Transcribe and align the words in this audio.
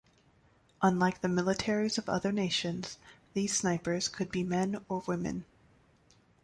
Unlike 0.81 1.21
the 1.21 1.27
militaries 1.27 1.99
of 1.99 2.09
other 2.09 2.31
nations, 2.31 2.97
these 3.35 3.55
snipers 3.55 4.07
could 4.07 4.31
be 4.31 4.41
men 4.43 4.83
or 4.89 5.03
women. 5.05 5.45